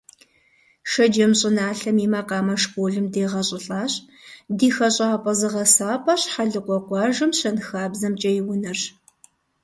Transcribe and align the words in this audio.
Шэджэм 0.91 1.31
щӀыналъэм 1.39 1.97
и 2.05 2.07
макъамэ 2.13 2.55
школым 2.63 3.05
дегъэщӀылӀащ, 3.13 3.93
ди 4.57 4.69
хэщӀапӀэ-зыгъэсапӀэр 4.75 6.19
Щхьэлыкъуэ 6.23 6.77
къуажэм 6.87 7.31
ЩэнхабзэмкӀэ 7.39 8.31
и 8.39 8.41
унэрщ. 8.51 8.81